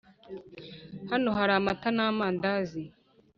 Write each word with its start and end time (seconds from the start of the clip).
hano 1.11 1.29
hari 1.37 1.51
amata 1.59 1.89
n’ 1.97 1.99
amandazi 2.11 2.81